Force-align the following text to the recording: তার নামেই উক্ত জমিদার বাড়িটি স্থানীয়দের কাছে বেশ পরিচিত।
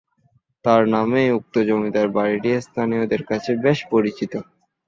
তার 0.65 0.81
নামেই 0.93 1.29
উক্ত 1.37 1.55
জমিদার 1.67 2.07
বাড়িটি 2.15 2.49
স্থানীয়দের 2.61 3.21
কাছে 3.29 3.51
বেশ 3.63 3.79
পরিচিত। 3.91 4.33